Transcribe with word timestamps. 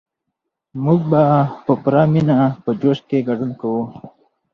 موږ 0.83 0.99
به 1.11 1.21
په 1.65 1.73
پوره 1.81 2.03
مينه 2.13 2.37
په 2.63 2.71
جشن 2.81 3.03
کې 3.09 3.25
ګډون 3.27 3.51
کوو. 3.59 3.83